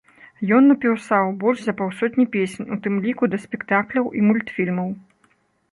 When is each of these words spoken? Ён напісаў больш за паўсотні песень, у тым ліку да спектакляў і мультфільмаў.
Ён 0.59 0.63
напісаў 0.71 1.25
больш 1.43 1.59
за 1.65 1.75
паўсотні 1.81 2.25
песень, 2.37 2.69
у 2.77 2.79
тым 2.87 2.95
ліку 3.05 3.23
да 3.35 3.43
спектакляў 3.45 4.05
і 4.21 4.27
мультфільмаў. 4.31 4.89